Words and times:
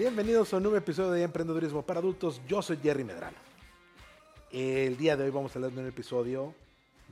Bienvenidos 0.00 0.50
a 0.54 0.56
un 0.56 0.62
nuevo 0.62 0.78
episodio 0.78 1.10
de 1.10 1.22
Emprendedurismo 1.22 1.82
para 1.82 2.00
Adultos. 2.00 2.40
Yo 2.48 2.62
soy 2.62 2.78
Jerry 2.78 3.04
Medrano. 3.04 3.36
El 4.50 4.96
día 4.96 5.14
de 5.14 5.24
hoy 5.24 5.30
vamos 5.30 5.54
a 5.54 5.58
hablar 5.58 5.72
de 5.72 5.82
un 5.82 5.88
episodio 5.88 6.54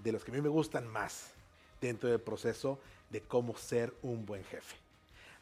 de 0.02 0.10
los 0.10 0.24
que 0.24 0.30
a 0.30 0.34
mí 0.34 0.40
me 0.40 0.48
gustan 0.48 0.88
más 0.88 1.34
dentro 1.82 2.08
del 2.08 2.18
proceso 2.18 2.78
de 3.10 3.20
cómo 3.20 3.54
ser 3.58 3.92
un 4.00 4.24
buen 4.24 4.42
jefe. 4.42 4.74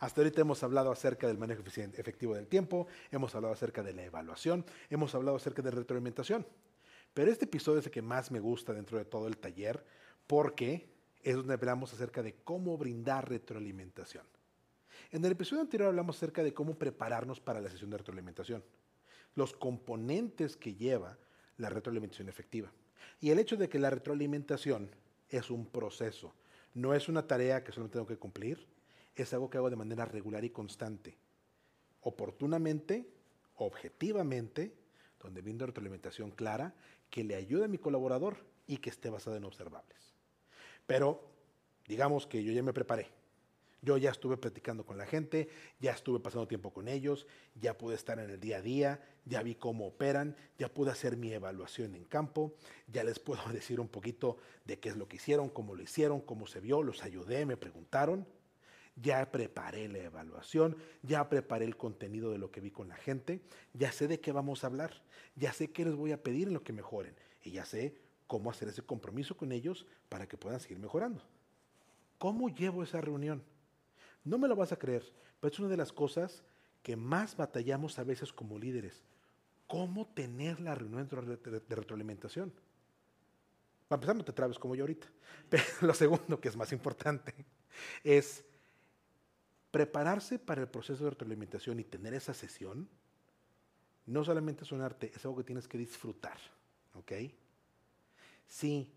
Hasta 0.01 0.23
ahorita 0.23 0.41
hemos 0.41 0.65
hablado 0.65 0.91
acerca 0.91 1.29
del 1.29 1.39
manejo 1.39 1.63
efectivo 1.63 2.35
del 2.35 2.49
tiempo, 2.49 2.89
hemos 3.13 3.33
hablado 3.37 3.55
acerca 3.55 3.85
de 3.85 3.93
la 3.93 4.03
evaluación, 4.03 4.65
hemos 4.91 5.15
hablado 5.15 5.37
acerca 5.37 5.63
de 5.63 5.71
retroalimentación. 5.71 6.45
Pero 7.15 7.31
este 7.31 7.45
episodio 7.45 7.79
es 7.79 7.87
el 7.87 7.93
que 7.93 8.03
más 8.03 8.33
me 8.33 8.41
gusta 8.41 8.73
dentro 8.73 8.99
de 8.99 9.05
todo 9.05 9.29
el 9.29 9.39
taller 9.39 9.85
porque 10.27 10.89
es 11.23 11.37
donde 11.37 11.55
hablamos 11.55 11.93
acerca 11.93 12.25
de 12.25 12.35
cómo 12.43 12.77
brindar 12.77 13.29
retroalimentación. 13.29 14.25
En 15.11 15.25
el 15.25 15.33
episodio 15.33 15.63
anterior 15.63 15.89
hablamos 15.89 16.17
acerca 16.17 16.43
de 16.43 16.55
cómo 16.55 16.79
prepararnos 16.79 17.41
para 17.41 17.61
la 17.61 17.71
sesión 17.71 17.91
de 17.91 17.99
retroalimentación, 17.99 18.65
los 19.35 19.53
componentes 19.53 20.57
que 20.57 20.75
lleva 20.75 21.19
la 21.59 21.71
retroalimentación 21.71 22.29
efectiva 22.29 22.71
y 23.21 23.31
el 23.31 23.39
hecho 23.39 23.57
de 23.57 23.69
que 23.69 23.79
la 23.79 23.91
retroalimentación 23.91 24.91
es 25.29 25.51
un 25.51 25.67
proceso, 25.67 26.35
no 26.75 26.95
es 26.95 27.09
una 27.09 27.27
tarea 27.27 27.65
que 27.65 27.73
solamente 27.73 27.95
tengo 27.95 28.07
que 28.07 28.19
cumplir, 28.19 28.67
es 29.15 29.33
algo 29.33 29.49
que 29.49 29.59
hago 29.59 29.71
de 29.71 29.77
manera 29.77 30.05
regular 30.05 30.45
y 30.45 30.51
constante, 30.51 31.17
oportunamente, 32.03 33.09
objetivamente, 33.57 34.75
donde 35.21 35.41
brindo 35.41 35.67
retroalimentación 35.67 36.31
clara 36.31 36.75
que 37.11 37.25
le 37.25 37.35
ayude 37.35 37.65
a 37.65 37.69
mi 37.69 37.79
colaborador 37.79 38.37
y 38.67 38.77
que 38.79 38.91
esté 38.91 39.11
basada 39.11 39.39
en 39.39 39.45
observables. 39.45 40.15
Pero 40.87 41.23
digamos 41.87 42.27
que 42.27 42.45
yo 42.45 42.53
ya 42.53 42.63
me 42.63 42.73
preparé. 42.73 43.16
Yo 43.87 43.97
ya 43.99 44.11
estuve 44.11 44.37
platicando 44.37 44.85
con 44.85 44.99
la 44.99 45.07
gente, 45.07 45.49
ya 45.79 45.93
estuve 45.93 46.19
pasando 46.19 46.49
tiempo 46.49 46.73
con 46.73 46.89
ellos, 46.89 47.25
ya 47.55 47.79
pude 47.79 47.95
estar 47.95 48.19
en 48.19 48.31
el 48.31 48.41
día 48.41 48.57
a 48.57 48.61
día, 48.61 49.01
ya 49.25 49.45
vi 49.45 49.55
cómo 49.55 49.87
operan, 49.87 50.35
ya 50.59 50.69
pude 50.69 50.91
hacer 50.91 51.17
mi 51.17 51.33
evaluación 51.33 51.95
en 51.95 52.03
campo, 52.03 52.57
ya 52.89 53.05
les 53.05 53.21
puedo 53.21 53.41
decir 53.53 53.79
un 53.79 53.87
poquito 53.87 54.39
de 54.65 54.81
qué 54.81 54.89
es 54.89 54.97
lo 54.97 55.07
que 55.07 55.19
hicieron, 55.19 55.49
cómo 55.49 55.77
lo 55.77 55.85
hicieron, 55.85 56.21
cómo 56.21 56.49
se 56.49 56.59
vio, 56.59 56.83
los 56.83 57.05
ayudé, 57.05 57.47
me 57.47 57.57
preguntaron, 57.57 58.27
ya 58.97 59.31
preparé 59.31 59.87
la 59.87 59.99
evaluación, 59.99 60.77
ya 61.03 61.29
preparé 61.29 61.65
el 61.65 61.77
contenido 61.77 62.33
de 62.33 62.39
lo 62.39 62.51
que 62.51 62.61
vi 62.61 62.73
con 62.73 62.89
la 62.89 62.97
gente, 62.97 63.41
ya 63.73 63.93
sé 63.93 64.09
de 64.09 64.19
qué 64.19 64.33
vamos 64.33 64.65
a 64.65 64.67
hablar, 64.67 65.01
ya 65.37 65.53
sé 65.53 65.71
qué 65.71 65.85
les 65.85 65.95
voy 65.95 66.11
a 66.11 66.21
pedir 66.25 66.49
en 66.49 66.55
lo 66.55 66.65
que 66.65 66.73
mejoren 66.73 67.15
y 67.41 67.53
ya 67.53 67.65
sé 67.65 67.95
cómo 68.27 68.51
hacer 68.51 68.67
ese 68.67 68.83
compromiso 68.83 69.37
con 69.37 69.53
ellos 69.53 69.87
para 70.09 70.27
que 70.27 70.37
puedan 70.37 70.59
seguir 70.59 70.81
mejorando. 70.81 71.23
¿Cómo 72.19 72.49
llevo 72.49 72.83
esa 72.83 73.01
reunión? 73.01 73.45
No 74.27 74.39
me 74.39 74.49
lo 74.49 74.57
vas 74.57 74.73
a 74.73 74.79
creer, 74.79 75.05
pero 75.41 75.53
es 75.53 75.59
una 75.61 75.69
de 75.69 75.77
las 75.77 75.93
cosas 75.93 76.43
que 76.83 76.97
más 76.97 77.37
batallamos 77.37 77.99
a 77.99 78.05
veces 78.05 78.33
como 78.33 78.59
líderes. 78.59 79.05
¿Cómo 79.69 80.07
tener 80.09 80.61
la 80.61 80.75
reunión 80.75 81.09
de 81.09 81.77
retroalimentación? 81.77 82.53
Para 83.89 83.99
empezar, 83.99 84.17
no 84.17 84.25
te 84.25 84.33
trabes 84.33 84.59
como 84.59 84.75
yo 84.75 84.83
ahorita. 84.83 85.07
Pero 85.49 85.63
lo 85.81 85.95
segundo, 85.95 86.41
que 86.41 86.49
es 86.49 86.57
más 86.57 86.73
importante, 86.73 87.35
es 88.03 88.45
prepararse 89.71 90.41
para 90.41 90.61
el 90.61 90.69
proceso 90.69 91.05
de 91.05 91.11
retroalimentación 91.11 91.79
y 91.79 91.85
tener 91.85 92.13
esa 92.13 92.35
sesión. 92.35 92.89
No 94.07 94.25
solamente 94.25 94.65
es 94.65 94.73
un 94.73 94.81
arte, 94.81 95.13
es 95.15 95.25
algo 95.25 95.39
que 95.39 95.45
tienes 95.45 95.69
que 95.69 95.79
disfrutar. 95.79 96.39
¿Ok? 96.95 97.13
Sí, 98.49 98.93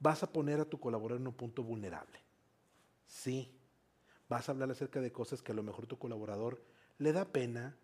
vas 0.00 0.22
a 0.24 0.32
poner 0.32 0.60
a 0.60 0.64
tu 0.64 0.80
colaborador 0.80 1.20
en 1.20 1.28
un 1.28 1.34
punto 1.34 1.62
vulnerable. 1.62 2.18
Sí, 3.06 3.55
vas 4.28 4.48
a 4.48 4.52
hablar 4.52 4.70
acerca 4.70 5.00
de 5.00 5.12
cosas 5.12 5.42
que 5.42 5.52
a 5.52 5.54
lo 5.54 5.62
mejor 5.62 5.86
tu 5.86 5.98
colaborador 5.98 6.62
le 6.98 7.12
da 7.12 7.24
pena 7.26 7.76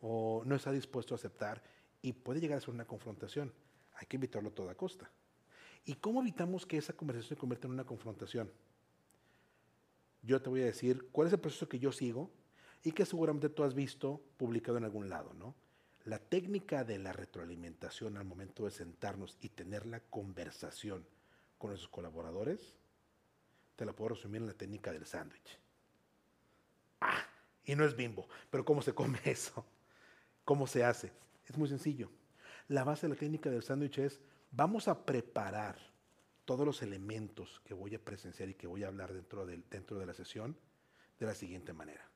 o 0.00 0.42
no 0.44 0.54
está 0.54 0.72
dispuesto 0.72 1.14
a 1.14 1.16
aceptar 1.16 1.62
y 2.02 2.12
puede 2.12 2.40
llegar 2.40 2.58
a 2.58 2.60
ser 2.60 2.70
una 2.70 2.86
confrontación. 2.86 3.52
Hay 3.94 4.06
que 4.06 4.16
evitarlo 4.16 4.50
a 4.50 4.54
toda 4.54 4.74
costa. 4.74 5.10
¿Y 5.84 5.94
cómo 5.94 6.20
evitamos 6.20 6.66
que 6.66 6.76
esa 6.78 6.92
conversación 6.92 7.36
se 7.36 7.40
convierta 7.40 7.66
en 7.66 7.72
una 7.72 7.84
confrontación? 7.84 8.50
Yo 10.22 10.42
te 10.42 10.50
voy 10.50 10.62
a 10.62 10.66
decir 10.66 11.08
cuál 11.10 11.28
es 11.28 11.32
el 11.32 11.40
proceso 11.40 11.68
que 11.68 11.78
yo 11.78 11.92
sigo 11.92 12.30
y 12.82 12.92
que 12.92 13.06
seguramente 13.06 13.48
tú 13.48 13.64
has 13.64 13.74
visto 13.74 14.20
publicado 14.36 14.78
en 14.78 14.84
algún 14.84 15.08
lado, 15.08 15.32
¿no? 15.34 15.54
La 16.04 16.18
técnica 16.18 16.84
de 16.84 16.98
la 16.98 17.12
retroalimentación 17.12 18.16
al 18.16 18.24
momento 18.24 18.64
de 18.64 18.70
sentarnos 18.70 19.36
y 19.40 19.48
tener 19.48 19.86
la 19.86 20.00
conversación 20.00 21.06
con 21.58 21.70
nuestros 21.70 21.90
colaboradores, 21.90 22.76
te 23.76 23.84
la 23.84 23.92
puedo 23.92 24.10
resumir 24.10 24.40
en 24.40 24.46
la 24.46 24.54
técnica 24.54 24.92
del 24.92 25.06
sándwich. 25.06 25.58
Ah, 27.00 27.24
y 27.64 27.74
no 27.74 27.84
es 27.84 27.96
bimbo, 27.96 28.28
pero 28.50 28.64
¿cómo 28.64 28.82
se 28.82 28.94
come 28.94 29.20
eso? 29.24 29.64
¿Cómo 30.44 30.66
se 30.66 30.84
hace? 30.84 31.12
Es 31.46 31.56
muy 31.56 31.68
sencillo. 31.68 32.10
La 32.68 32.84
base 32.84 33.06
de 33.06 33.14
la 33.14 33.18
técnica 33.18 33.50
del 33.50 33.62
sándwich 33.62 33.98
es, 33.98 34.20
vamos 34.50 34.88
a 34.88 35.04
preparar 35.04 35.78
todos 36.44 36.66
los 36.66 36.82
elementos 36.82 37.60
que 37.64 37.74
voy 37.74 37.94
a 37.94 38.02
presenciar 38.02 38.48
y 38.48 38.54
que 38.54 38.66
voy 38.66 38.84
a 38.84 38.88
hablar 38.88 39.12
dentro 39.12 39.44
de, 39.46 39.62
dentro 39.70 39.98
de 39.98 40.06
la 40.06 40.14
sesión 40.14 40.56
de 41.18 41.26
la 41.26 41.34
siguiente 41.34 41.72
manera. 41.72 42.08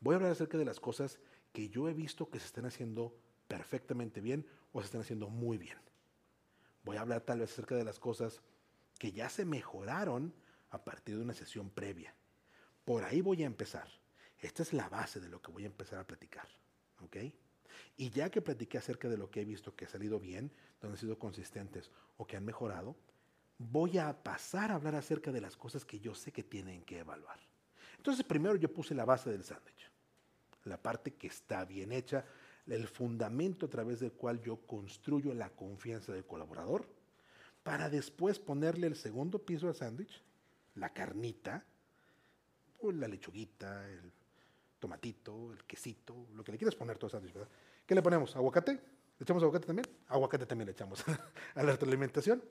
Voy 0.00 0.14
a 0.14 0.16
hablar 0.16 0.32
acerca 0.32 0.58
de 0.58 0.64
las 0.64 0.80
cosas 0.80 1.18
que 1.52 1.68
yo 1.68 1.88
he 1.88 1.94
visto 1.94 2.30
que 2.30 2.38
se 2.38 2.46
están 2.46 2.66
haciendo 2.66 3.16
perfectamente 3.48 4.20
bien 4.20 4.46
o 4.72 4.80
se 4.80 4.86
están 4.86 5.00
haciendo 5.02 5.28
muy 5.28 5.58
bien. 5.58 5.78
Voy 6.84 6.96
a 6.96 7.02
hablar 7.02 7.20
tal 7.22 7.40
vez 7.40 7.52
acerca 7.52 7.74
de 7.74 7.84
las 7.84 7.98
cosas 7.98 8.40
que 8.98 9.12
ya 9.12 9.28
se 9.28 9.44
mejoraron 9.44 10.34
a 10.70 10.84
partir 10.84 11.16
de 11.16 11.22
una 11.22 11.34
sesión 11.34 11.70
previa. 11.70 12.14
Por 12.84 13.04
ahí 13.04 13.20
voy 13.20 13.42
a 13.42 13.46
empezar. 13.46 13.88
Esta 14.42 14.64
es 14.64 14.72
la 14.72 14.88
base 14.88 15.20
de 15.20 15.28
lo 15.28 15.40
que 15.40 15.52
voy 15.52 15.62
a 15.62 15.68
empezar 15.68 16.00
a 16.00 16.06
platicar. 16.06 16.48
¿Ok? 17.00 17.16
Y 17.96 18.10
ya 18.10 18.30
que 18.30 18.42
platiqué 18.42 18.78
acerca 18.78 19.08
de 19.08 19.16
lo 19.16 19.30
que 19.30 19.40
he 19.40 19.44
visto 19.44 19.74
que 19.74 19.86
ha 19.86 19.88
salido 19.88 20.20
bien, 20.20 20.52
donde 20.80 20.96
han 20.96 21.00
sido 21.00 21.18
consistentes 21.18 21.90
o 22.16 22.26
que 22.26 22.36
han 22.36 22.44
mejorado, 22.44 22.96
voy 23.58 23.98
a 23.98 24.22
pasar 24.22 24.70
a 24.70 24.74
hablar 24.74 24.96
acerca 24.96 25.30
de 25.30 25.40
las 25.40 25.56
cosas 25.56 25.84
que 25.84 26.00
yo 26.00 26.14
sé 26.14 26.32
que 26.32 26.42
tienen 26.42 26.82
que 26.84 26.98
evaluar. 26.98 27.38
Entonces, 27.96 28.24
primero 28.24 28.56
yo 28.56 28.72
puse 28.72 28.94
la 28.94 29.04
base 29.04 29.30
del 29.30 29.44
sándwich, 29.44 29.90
la 30.64 30.80
parte 30.80 31.14
que 31.14 31.28
está 31.28 31.64
bien 31.64 31.92
hecha, 31.92 32.24
el 32.66 32.88
fundamento 32.88 33.66
a 33.66 33.70
través 33.70 34.00
del 34.00 34.12
cual 34.12 34.40
yo 34.42 34.66
construyo 34.66 35.34
la 35.34 35.50
confianza 35.50 36.12
del 36.12 36.26
colaborador, 36.26 36.86
para 37.62 37.88
después 37.88 38.40
ponerle 38.40 38.88
el 38.88 38.96
segundo 38.96 39.38
piso 39.38 39.68
al 39.68 39.76
sándwich, 39.76 40.20
la 40.74 40.92
carnita, 40.92 41.64
o 42.80 42.90
la 42.90 43.06
lechuguita, 43.06 43.88
el 43.88 44.12
tomatito, 44.82 45.52
el 45.52 45.62
quesito, 45.64 46.26
lo 46.34 46.42
que 46.42 46.50
le 46.50 46.58
quieras 46.58 46.74
poner 46.74 46.98
todo 46.98 47.08
sándwich, 47.08 47.32
¿verdad? 47.32 47.48
¿Qué 47.86 47.94
le 47.94 48.02
ponemos? 48.02 48.34
¿Aguacate? 48.34 48.72
¿Le 48.72 49.22
echamos 49.24 49.42
aguacate 49.44 49.66
también? 49.66 49.86
Aguacate 50.08 50.44
también 50.44 50.66
le 50.66 50.72
echamos 50.72 51.04
a 51.54 51.62
la 51.62 51.74
alimentación. 51.74 52.42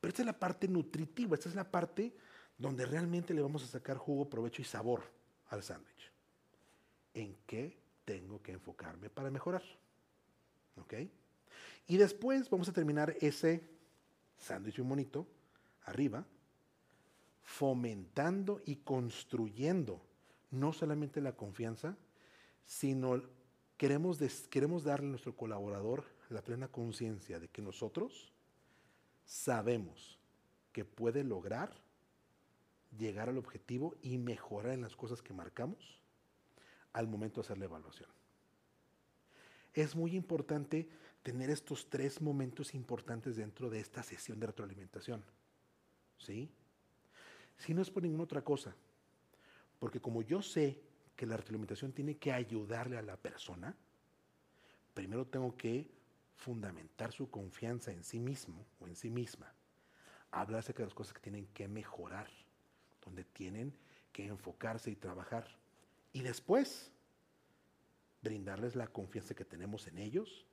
Pero 0.00 0.08
esta 0.10 0.22
es 0.22 0.26
la 0.26 0.38
parte 0.38 0.66
nutritiva, 0.66 1.36
esta 1.36 1.48
es 1.48 1.54
la 1.54 1.70
parte 1.70 2.12
donde 2.58 2.84
realmente 2.86 3.32
le 3.32 3.40
vamos 3.40 3.62
a 3.62 3.68
sacar 3.68 3.96
jugo, 3.96 4.28
provecho 4.28 4.62
y 4.62 4.64
sabor 4.64 5.04
al 5.50 5.62
sándwich. 5.62 6.10
¿En 7.14 7.36
qué 7.46 7.78
tengo 8.06 8.40
que 8.40 8.52
enfocarme 8.52 9.10
para 9.10 9.30
mejorar. 9.30 9.62
¿Ok? 10.80 10.94
Y 11.88 11.98
después 11.98 12.48
vamos 12.48 12.68
a 12.68 12.72
terminar 12.72 13.14
ese 13.20 13.62
sándwich 14.38 14.78
bonito 14.78 15.26
arriba, 15.84 16.24
fomentando 17.42 18.62
y 18.64 18.76
construyendo 18.76 20.00
no 20.50 20.72
solamente 20.72 21.20
la 21.20 21.36
confianza, 21.36 21.96
sino 22.64 23.22
queremos, 23.76 24.18
queremos 24.50 24.84
darle 24.84 25.06
a 25.06 25.10
nuestro 25.10 25.36
colaborador 25.36 26.04
la 26.30 26.42
plena 26.42 26.68
conciencia 26.68 27.38
de 27.38 27.48
que 27.48 27.62
nosotros 27.62 28.32
sabemos 29.24 30.18
que 30.72 30.84
puede 30.84 31.24
lograr 31.24 31.72
llegar 32.96 33.28
al 33.28 33.38
objetivo 33.38 33.96
y 34.02 34.18
mejorar 34.18 34.72
en 34.72 34.82
las 34.82 34.96
cosas 34.96 35.22
que 35.22 35.34
marcamos 35.34 36.00
al 36.92 37.08
momento 37.08 37.40
de 37.40 37.46
hacer 37.46 37.58
la 37.58 37.66
evaluación. 37.66 38.08
Es 39.74 39.94
muy 39.94 40.16
importante 40.16 40.88
tener 41.22 41.50
estos 41.50 41.90
tres 41.90 42.22
momentos 42.22 42.74
importantes 42.74 43.36
dentro 43.36 43.68
de 43.68 43.80
esta 43.80 44.02
sesión 44.02 44.40
de 44.40 44.46
retroalimentación. 44.46 45.22
¿Sí? 46.18 46.50
Si 47.58 47.74
no 47.74 47.82
es 47.82 47.90
por 47.90 48.02
ninguna 48.02 48.24
otra 48.24 48.42
cosa, 48.42 48.74
porque 49.78 50.00
como 50.00 50.22
yo 50.22 50.42
sé 50.42 50.80
que 51.14 51.26
la 51.26 51.36
retroalimentación 51.36 51.92
tiene 51.92 52.16
que 52.16 52.32
ayudarle 52.32 52.98
a 52.98 53.02
la 53.02 53.16
persona, 53.16 53.74
primero 54.94 55.26
tengo 55.26 55.56
que 55.56 55.90
fundamentar 56.36 57.12
su 57.12 57.30
confianza 57.30 57.92
en 57.92 58.04
sí 58.04 58.18
mismo 58.18 58.66
o 58.80 58.86
en 58.86 58.96
sí 58.96 59.10
misma. 59.10 59.52
Hablar 60.30 60.60
acerca 60.60 60.82
de 60.82 60.86
las 60.86 60.94
cosas 60.94 61.14
que 61.14 61.20
tienen 61.20 61.46
que 61.48 61.68
mejorar, 61.68 62.28
donde 63.04 63.24
tienen 63.24 63.72
que 64.12 64.26
enfocarse 64.26 64.90
y 64.90 64.96
trabajar. 64.96 65.46
Y 66.12 66.22
después, 66.22 66.90
brindarles 68.22 68.76
la 68.76 68.88
confianza 68.88 69.34
que 69.34 69.44
tenemos 69.44 69.86
en 69.86 69.98
ellos, 69.98 70.46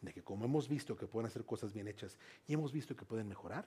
de 0.00 0.12
que 0.12 0.22
como 0.22 0.44
hemos 0.44 0.68
visto 0.68 0.96
que 0.96 1.06
pueden 1.06 1.26
hacer 1.26 1.44
cosas 1.44 1.72
bien 1.72 1.88
hechas 1.88 2.18
y 2.46 2.54
hemos 2.54 2.72
visto 2.72 2.96
que 2.96 3.04
pueden 3.04 3.28
mejorar, 3.28 3.66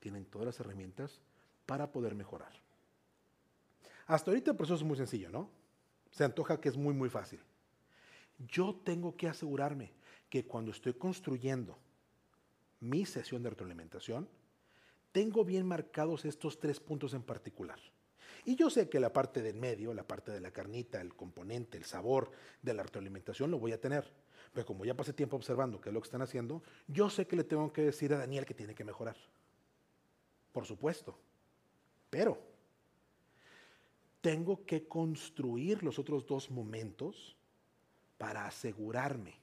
tienen 0.00 0.24
todas 0.24 0.46
las 0.46 0.60
herramientas 0.60 1.20
para 1.66 1.90
poder 1.92 2.14
mejorar. 2.14 2.65
Hasta 4.06 4.30
ahorita 4.30 4.52
el 4.52 4.56
proceso 4.56 4.76
es 4.76 4.82
muy 4.82 4.96
sencillo, 4.96 5.30
¿no? 5.30 5.50
Se 6.10 6.24
antoja 6.24 6.60
que 6.60 6.68
es 6.68 6.76
muy, 6.76 6.94
muy 6.94 7.08
fácil. 7.08 7.40
yo 8.38 8.74
tengo 8.84 9.16
que 9.16 9.28
asegurarme 9.28 9.92
que 10.28 10.46
cuando 10.46 10.70
estoy 10.70 10.92
construyendo 10.94 11.78
mi 12.80 13.06
sesión 13.06 13.42
de 13.42 13.50
retroalimentación, 13.50 14.28
tengo 15.12 15.44
bien 15.44 15.66
marcados 15.66 16.24
estos 16.26 16.58
tres 16.58 16.78
puntos 16.78 17.14
en 17.14 17.22
particular. 17.22 17.78
Y 18.44 18.54
yo 18.54 18.68
sé 18.68 18.88
que 18.88 19.00
la 19.00 19.12
parte 19.12 19.42
del 19.42 19.56
medio, 19.56 19.94
la 19.94 20.06
parte 20.06 20.30
de 20.30 20.40
la 20.40 20.50
carnita, 20.50 21.00
el 21.00 21.14
componente, 21.14 21.78
el 21.78 21.84
sabor 21.84 22.30
de 22.62 22.74
la 22.74 22.82
retroalimentación 22.82 23.50
lo 23.50 23.58
voy 23.58 23.72
a 23.72 23.80
tener. 23.80 24.12
Pero 24.52 24.66
como 24.66 24.84
ya 24.84 24.94
pasé 24.94 25.12
tiempo 25.12 25.36
observando 25.36 25.80
qué 25.80 25.88
es 25.88 25.94
lo 25.94 26.00
que 26.00 26.06
están 26.06 26.22
haciendo, 26.22 26.62
yo 26.86 27.10
sé 27.10 27.26
que 27.26 27.36
le 27.36 27.44
tengo 27.44 27.72
que 27.72 27.82
decir 27.82 28.12
a 28.12 28.18
Daniel 28.18 28.46
que 28.46 28.54
tiene 28.54 28.74
que 28.74 28.84
mejorar. 28.84 29.16
Por 30.52 30.64
supuesto. 30.64 31.18
Pero 32.10 32.55
tengo 34.26 34.66
que 34.66 34.88
construir 34.88 35.84
los 35.84 36.00
otros 36.00 36.26
dos 36.26 36.50
momentos 36.50 37.36
para 38.18 38.44
asegurarme 38.44 39.34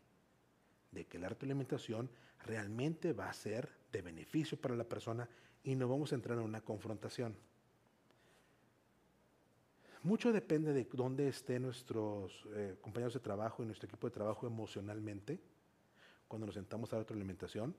de 0.91 1.06
que 1.06 1.18
la 1.18 1.30
retroalimentación 1.30 2.09
realmente 2.44 3.13
va 3.13 3.30
a 3.30 3.33
ser 3.33 3.69
de 3.94 4.01
beneficio 4.01 4.59
para 4.59 4.75
la 4.75 4.83
persona 4.83 5.30
y 5.63 5.74
no 5.75 5.88
vamos 5.88 6.12
a 6.12 6.15
entrar 6.15 6.38
en 6.38 6.44
una 6.44 6.59
confrontación. 6.59 7.33
Mucho 10.01 10.33
depende 10.33 10.74
de 10.74 10.83
dónde 10.91 11.30
estén 11.30 11.62
nuestros 11.62 12.45
eh, 12.53 12.75
compañeros 12.81 13.13
de 13.13 13.21
trabajo 13.21 13.63
y 13.63 13.65
nuestro 13.65 13.88
equipo 13.88 14.07
de 14.07 14.15
trabajo 14.15 14.47
emocionalmente 14.47 15.39
cuando 16.27 16.45
nos 16.45 16.56
sentamos 16.56 16.91
a 16.91 16.97
la 16.97 17.03
retroalimentación 17.03 17.74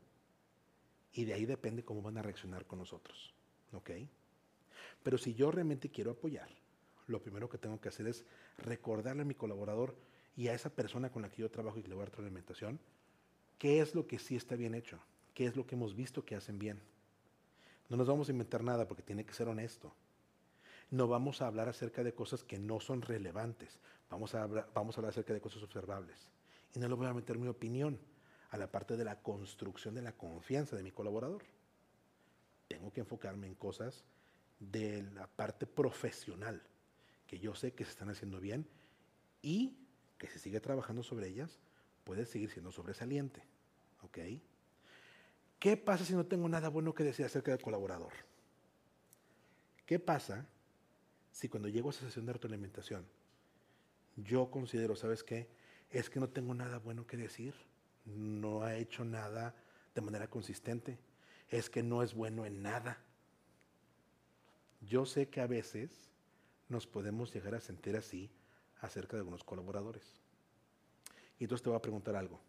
y 1.13 1.27
de 1.27 1.35
ahí 1.35 1.45
depende 1.45 1.85
cómo 1.85 2.01
van 2.01 2.17
a 2.17 2.23
reaccionar 2.23 2.65
con 2.65 2.79
nosotros. 2.79 3.35
¿Ok? 3.75 3.91
Pero 5.03 5.19
si 5.19 5.35
yo 5.35 5.51
realmente 5.51 5.91
quiero 5.91 6.13
apoyar, 6.13 6.64
lo 7.07 7.23
primero 7.23 7.49
que 7.49 7.59
tengo 7.59 7.81
que 7.81 7.89
hacer 7.89 8.07
es 8.07 8.25
recordarle 8.59 9.23
a 9.23 9.27
mi 9.27 9.35
colaborador 9.35 9.97
y 10.37 10.49
a 10.49 10.55
esa 10.55 10.71
persona 10.71 11.11
con 11.11 11.23
la 11.23 11.31
que 11.31 11.43
yo 11.43 11.51
trabajo 11.51 11.79
y 11.79 11.83
que 11.83 11.89
le 11.89 11.95
voy 11.95 12.03
a 12.03 12.05
dar 12.07 12.11
retroalimentación, 12.11 12.81
qué 13.59 13.81
es 13.81 13.95
lo 13.95 14.07
que 14.07 14.19
sí 14.19 14.37
está 14.37 14.57
bien 14.57 14.75
hecho, 14.75 14.99
qué 15.35 15.47
es 15.47 15.57
lo 15.57 15.67
que 15.67 15.75
hemos 15.75 15.95
visto 15.95 16.25
que 16.25 16.35
hacen 16.35 16.59
bien. 16.59 16.81
No 17.89 17.97
nos 17.97 18.09
vamos 18.09 18.29
a 18.29 18.33
inventar 18.33 18.63
nada 18.63 18.89
porque 18.89 19.03
tiene 19.03 19.25
que 19.25 19.35
ser 19.35 19.49
honesto. 19.49 19.95
No 20.91 21.09
vamos 21.09 21.43
a 21.43 21.47
hablar 21.47 21.69
acerca 21.69 22.03
de 22.03 22.15
cosas 22.15 22.45
que 22.45 22.59
no 22.59 22.81
son 22.81 23.03
relevantes. 23.03 23.79
Vamos 24.11 24.35
a 24.35 24.43
hablar, 24.43 24.71
vamos 24.75 24.97
a 24.97 25.01
hablar 25.01 25.11
acerca 25.11 25.35
de 25.35 25.41
cosas 25.41 25.63
observables. 25.63 26.31
Y 26.75 26.79
no 26.79 26.89
le 26.89 26.95
voy 26.95 27.07
a 27.07 27.15
meter 27.15 27.39
mi 27.39 27.49
opinión 27.49 27.99
a 28.51 28.57
la 28.57 28.71
parte 28.71 28.97
de 28.97 29.05
la 29.05 29.21
construcción 29.21 29.95
de 29.95 30.03
la 30.03 30.13
confianza 30.13 30.77
de 30.77 30.83
mi 30.83 30.93
colaborador. 30.93 31.43
Tengo 32.69 32.93
que 32.93 33.01
enfocarme 33.01 33.47
en 33.47 33.55
cosas 33.55 34.05
de 34.61 35.03
la 35.15 35.27
parte 35.27 35.67
profesional, 35.67 36.63
que 37.35 37.41
yo 37.41 37.53
sé 37.57 37.73
que 37.73 37.85
se 37.85 37.91
están 37.91 38.11
haciendo 38.11 38.39
bien 38.39 38.65
y 39.43 39.77
que 40.19 40.29
si 40.29 40.39
sigue 40.39 40.61
trabajando 40.61 41.03
sobre 41.03 41.27
ellas, 41.27 41.59
puede 42.05 42.27
seguir 42.27 42.49
siendo 42.49 42.71
sobresaliente. 42.71 43.43
¿Ok? 44.03 44.19
¿Qué 45.59 45.77
pasa 45.77 46.05
si 46.05 46.13
no 46.13 46.27
tengo 46.27 46.49
nada 46.49 46.69
bueno 46.69 46.95
que 46.95 47.03
decir 47.03 47.27
acerca 47.27 47.51
del 47.51 47.61
colaborador? 47.61 48.13
¿Qué 49.85 49.99
pasa 49.99 50.47
si 51.33 51.49
cuando 51.49 51.69
llego 51.69 51.89
a 51.89 51.91
esa 51.91 52.05
sesión 52.05 52.25
de 52.25 52.35
retroalimentación, 52.35 53.05
yo 54.17 54.49
considero, 54.53 54.95
¿sabes 54.95 55.25
qué? 55.25 55.49
Es 55.91 56.11
que 56.11 56.21
no 56.21 56.29
tengo 56.29 56.55
nada 56.55 56.79
bueno 56.79 57.05
que 57.05 57.17
decir, 57.17 57.53
no 58.05 58.63
ha 58.63 58.77
hecho 58.77 59.05
nada 59.05 59.57
de 59.93 60.01
manera 60.03 60.31
consistente, 60.31 61.01
es 61.49 61.69
que 61.69 61.83
no 61.83 62.05
es 62.05 62.15
bueno 62.15 62.47
en 62.47 62.63
nada. 62.63 63.03
Yo 64.83 65.05
sé 65.05 65.29
que 65.29 65.41
a 65.41 65.49
veces 65.49 66.14
nos 66.69 66.87
podemos 66.87 67.33
llegar 67.33 67.55
a 67.55 67.61
sentir 67.61 67.97
así 67.97 68.31
acerca 68.81 69.17
de 69.17 69.21
algunos 69.21 69.45
colaboradores. 69.45 70.21
Y 71.39 71.45
entonces 71.45 71.63
te 71.63 71.71
voy 71.71 71.77
a 71.77 71.83
preguntar 71.83 72.17
algo. 72.17 72.41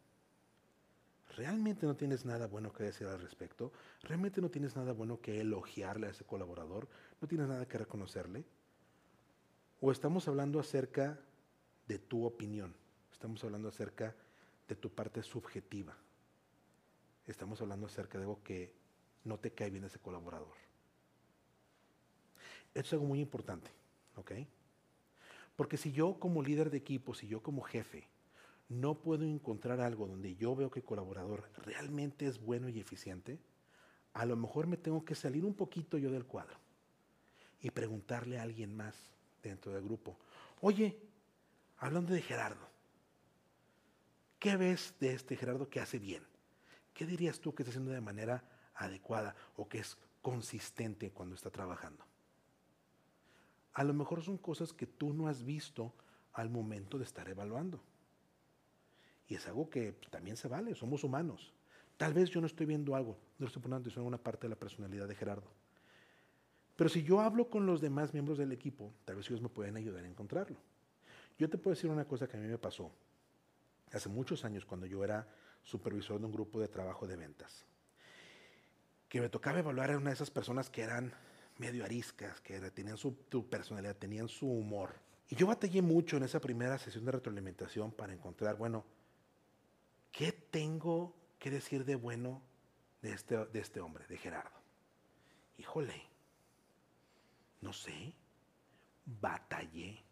¿Realmente 1.36 1.86
no 1.86 1.96
tienes 1.96 2.24
nada 2.24 2.48
bueno 2.48 2.72
que 2.72 2.84
decir 2.84 3.08
al 3.08 3.22
respecto? 3.22 3.74
¿Realmente 4.04 4.42
no 4.42 4.50
tienes 4.50 4.76
nada 4.76 4.94
bueno 4.94 5.20
que 5.20 5.42
elogiarle 5.42 6.08
a 6.08 6.12
ese 6.12 6.24
colaborador? 6.24 6.88
¿No 7.20 7.28
tienes 7.28 7.48
nada 7.48 7.68
que 7.68 7.78
reconocerle? 7.78 8.46
¿O 9.82 9.92
estamos 9.92 10.28
hablando 10.28 10.60
acerca 10.60 11.20
de 11.88 12.00
tu 12.00 12.26
opinión? 12.26 12.74
Estamos 13.12 13.44
hablando 13.44 13.68
acerca 13.68 14.16
de 14.68 14.76
tu 14.76 14.90
parte 14.90 15.22
subjetiva. 15.24 15.98
Estamos 17.28 17.60
hablando 17.62 17.88
acerca 17.88 18.18
de 18.18 18.24
algo 18.24 18.42
que 18.44 18.74
no 19.26 19.40
te 19.40 19.52
cae 19.52 19.70
bien 19.70 19.84
ese 19.84 20.00
colaborador. 20.00 20.56
Esto 22.74 22.88
es 22.88 22.94
algo 22.94 23.06
muy 23.06 23.20
importante, 23.20 23.72
¿ok? 24.16 24.32
Porque 25.56 25.78
si 25.78 25.92
yo 25.92 26.20
como 26.20 26.44
líder 26.44 26.70
de 26.70 26.78
equipo, 26.78 27.14
si 27.14 27.28
yo 27.28 27.42
como 27.42 27.62
jefe, 27.62 28.08
no 28.68 28.96
puedo 28.96 29.24
encontrar 29.24 29.80
algo 29.80 30.08
donde 30.08 30.36
yo 30.36 30.56
veo 30.56 30.72
que 30.72 30.80
el 30.80 30.86
colaborador 30.86 31.50
realmente 31.58 32.26
es 32.26 32.40
bueno 32.40 32.68
y 32.68 32.80
eficiente, 32.80 33.40
a 34.14 34.26
lo 34.26 34.36
mejor 34.36 34.68
me 34.68 34.78
tengo 34.78 35.06
que 35.06 35.16
salir 35.16 35.46
un 35.46 35.54
poquito 35.54 35.98
yo 35.98 36.12
del 36.12 36.26
cuadro 36.26 36.58
y 37.62 37.70
preguntarle 37.72 38.40
a 38.40 38.44
alguien 38.44 38.76
más 38.76 38.96
dentro 39.44 39.74
del 39.74 39.84
grupo, 39.84 40.18
oye, 40.62 40.98
hablando 41.78 42.14
de 42.14 42.22
Gerardo, 42.22 42.68
¿qué 44.40 44.58
ves 44.58 44.96
de 45.00 45.14
este 45.14 45.36
Gerardo 45.36 45.70
que 45.70 45.80
hace 45.80 46.00
bien? 46.00 46.24
¿Qué 46.94 47.06
dirías 47.06 47.40
tú 47.40 47.54
que 47.54 47.64
está 47.64 47.72
haciendo 47.72 47.92
de 47.92 48.02
manera 48.02 48.44
adecuada 48.76 49.36
o 49.58 49.68
que 49.68 49.80
es 49.80 49.98
consistente 50.22 51.12
cuando 51.12 51.36
está 51.36 51.50
trabajando? 51.50 52.06
A 53.76 53.84
lo 53.84 53.94
mejor 53.94 54.24
son 54.24 54.38
cosas 54.38 54.74
que 54.74 54.88
tú 54.88 55.14
no 55.14 55.28
has 55.28 55.44
visto 55.44 55.94
al 56.34 56.50
momento 56.50 56.98
de 56.98 57.04
estar 57.04 57.30
evaluando. 57.30 57.82
Y 59.28 59.36
es 59.36 59.48
algo 59.48 59.70
que 59.70 59.94
también 60.10 60.38
se 60.38 60.48
vale, 60.48 60.74
somos 60.76 61.04
humanos. 61.04 61.54
Tal 61.98 62.14
vez 62.14 62.30
yo 62.30 62.42
no 62.42 62.48
estoy 62.48 62.66
viendo 62.66 62.96
algo, 62.96 63.18
no 63.38 63.48
estoy 63.48 63.62
poniendo 63.62 63.82
atención 63.82 64.06
a 64.06 64.08
una 64.08 64.18
parte 64.18 64.46
de 64.46 64.50
la 64.50 64.56
personalidad 64.56 65.08
de 65.08 65.16
Gerardo. 65.16 65.52
Pero 66.76 66.90
si 66.90 67.04
yo 67.04 67.20
hablo 67.20 67.50
con 67.50 67.66
los 67.66 67.82
demás 67.82 68.14
miembros 68.14 68.38
del 68.38 68.52
equipo, 68.52 68.94
tal 69.06 69.18
vez 69.18 69.28
ellos 69.30 69.42
me 69.42 69.50
pueden 69.50 69.76
ayudar 69.78 70.04
a 70.04 70.08
encontrarlo. 70.08 70.58
Yo 71.38 71.50
te 71.50 71.58
puedo 71.58 71.76
decir 71.76 71.90
una 71.90 72.06
cosa 72.06 72.28
que 72.28 72.38
a 72.38 72.40
mí 72.40 72.48
me 72.48 72.58
pasó 72.58 72.92
hace 73.92 74.10
muchos 74.10 74.46
años 74.46 74.66
cuando 74.66 74.86
yo 74.86 75.04
era 75.04 75.28
supervisor 75.64 76.20
de 76.20 76.26
un 76.26 76.32
grupo 76.32 76.60
de 76.60 76.68
trabajo 76.68 77.08
de 77.08 77.16
ventas. 77.18 77.66
Que 79.10 79.20
me 79.22 79.30
tocaba 79.30 79.60
evaluar 79.60 79.92
a 79.92 79.98
una 79.98 80.10
de 80.10 80.16
esas 80.16 80.32
personas 80.32 80.70
que 80.70 80.82
eran 80.82 81.14
medio 81.58 81.86
ariscas, 81.86 82.42
que 82.42 82.60
tenían 82.72 82.98
su, 82.98 83.16
personalidad, 83.50 83.96
tenían 83.96 84.28
su 84.28 84.48
humor. 84.48 84.96
Y 85.30 85.36
yo 85.36 85.48
batallé 85.48 85.82
mucho 85.82 86.18
en 86.18 86.24
esa 86.24 86.40
primera 86.40 86.78
sesión 86.78 87.06
de 87.06 87.14
retroalimentación 87.14 87.92
para 87.92 88.14
encontrar, 88.14 88.58
bueno, 88.58 88.86
¿qué 90.12 90.32
tengo 90.32 91.16
que 91.40 91.50
decir 91.50 91.86
de 91.86 91.96
bueno 91.96 92.42
de 93.02 93.14
este, 93.14 93.46
de 93.46 93.60
este 93.60 93.80
hombre, 93.80 94.06
de 94.08 94.18
Gerardo? 94.18 94.60
Híjole, 95.58 96.02
no 97.62 97.74
sé, 97.74 98.14
batallé. 99.06 100.04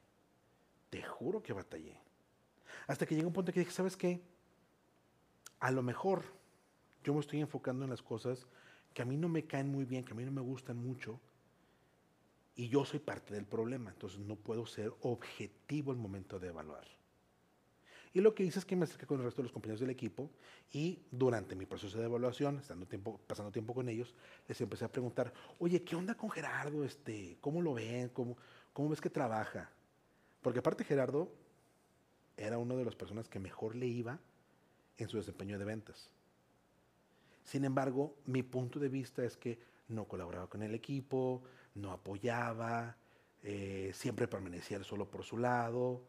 Te 0.89 1.03
juro 1.03 1.41
que 1.41 1.53
batallé. 1.53 1.97
Hasta 2.87 3.05
que 3.05 3.15
llegó 3.15 3.27
un 3.27 3.33
punto 3.33 3.51
que 3.51 3.59
dije, 3.59 3.71
¿sabes 3.71 3.97
qué? 3.97 4.21
A 5.59 5.71
lo 5.71 5.81
mejor 5.81 6.23
yo 7.03 7.13
me 7.13 7.19
estoy 7.19 7.41
enfocando 7.41 7.83
en 7.83 7.91
las 7.91 8.01
cosas 8.01 8.47
que 8.93 9.01
a 9.01 9.05
mí 9.05 9.17
no 9.17 9.27
me 9.27 9.45
caen 9.45 9.69
muy 9.69 9.85
bien, 9.85 10.05
que 10.05 10.13
a 10.13 10.15
mí 10.15 10.23
no 10.23 10.31
me 10.31 10.41
gustan 10.41 10.77
mucho, 10.77 11.19
y 12.55 12.69
yo 12.69 12.85
soy 12.85 12.99
parte 12.99 13.33
del 13.33 13.45
problema, 13.45 13.91
entonces 13.91 14.19
no 14.19 14.35
puedo 14.35 14.65
ser 14.65 14.93
objetivo 15.01 15.91
el 15.91 15.97
momento 15.97 16.39
de 16.39 16.49
evaluar. 16.49 16.85
Y 18.13 18.21
lo 18.21 18.35
que 18.35 18.43
hice 18.43 18.59
es 18.59 18.65
que 18.65 18.75
me 18.75 18.83
acerqué 18.83 19.07
con 19.07 19.19
el 19.19 19.25
resto 19.25 19.41
de 19.41 19.45
los 19.45 19.51
compañeros 19.51 19.79
del 19.79 19.89
equipo 19.89 20.29
y 20.71 20.99
durante 21.09 21.55
mi 21.55 21.65
proceso 21.65 21.97
de 21.97 22.05
evaluación, 22.05 22.59
estando 22.59 22.85
tiempo, 22.85 23.19
pasando 23.25 23.51
tiempo 23.51 23.73
con 23.73 23.89
ellos, 23.89 24.13
les 24.47 24.61
empecé 24.61 24.85
a 24.85 24.91
preguntar, 24.91 25.33
oye, 25.57 25.83
¿qué 25.83 25.95
onda 25.95 26.13
con 26.13 26.29
Gerardo? 26.29 26.83
Este, 26.83 27.37
¿Cómo 27.41 27.59
lo 27.61 27.73
ven? 27.73 28.09
¿Cómo, 28.09 28.37
¿Cómo 28.71 28.89
ves 28.89 29.01
que 29.01 29.09
trabaja? 29.09 29.71
Porque 30.43 30.59
aparte 30.59 30.83
Gerardo 30.83 31.31
era 32.37 32.59
una 32.59 32.75
de 32.75 32.85
las 32.85 32.95
personas 32.95 33.27
que 33.27 33.39
mejor 33.39 33.75
le 33.75 33.87
iba 33.87 34.19
en 34.97 35.09
su 35.09 35.17
desempeño 35.17 35.57
de 35.57 35.65
ventas. 35.65 36.11
Sin 37.43 37.65
embargo, 37.65 38.15
mi 38.25 38.43
punto 38.43 38.79
de 38.79 38.89
vista 38.89 39.23
es 39.23 39.37
que 39.37 39.59
no 39.87 40.05
colaboraba 40.05 40.47
con 40.47 40.61
el 40.61 40.75
equipo, 40.75 41.43
no 41.75 41.91
apoyaba, 41.91 42.95
eh, 43.43 43.91
siempre 43.93 44.27
permanecía 44.27 44.83
solo 44.83 45.09
por 45.09 45.23
su 45.23 45.37
lado, 45.37 46.01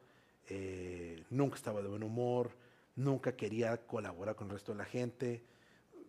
eh, 0.48 1.24
nunca 1.30 1.56
estaba 1.56 1.82
de 1.82 1.88
buen 1.88 2.02
humor, 2.02 2.50
nunca 2.96 3.36
quería 3.36 3.86
colaborar 3.86 4.36
con 4.36 4.48
el 4.48 4.54
resto 4.54 4.72
de 4.72 4.78
la 4.78 4.84
gente. 4.84 5.44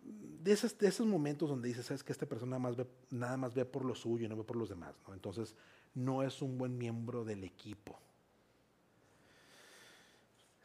De 0.04 0.52
esos, 0.52 0.78
de 0.78 0.88
esos 0.88 1.06
momentos 1.06 1.48
donde 1.48 1.68
dices, 1.68 1.86
sabes 1.86 2.04
que 2.04 2.12
esta 2.12 2.26
persona 2.26 2.58
más 2.58 2.76
ve, 2.76 2.86
nada 3.10 3.36
más 3.36 3.54
ve 3.54 3.64
por 3.64 3.84
lo 3.84 3.94
suyo 3.94 4.26
y 4.26 4.28
no 4.28 4.36
ve 4.36 4.44
por 4.44 4.56
los 4.56 4.68
demás. 4.68 4.94
Entonces, 5.12 5.56
no 5.94 6.22
es 6.22 6.42
un 6.42 6.58
buen 6.58 6.78
miembro 6.78 7.24
del 7.24 7.42
equipo. 7.42 7.98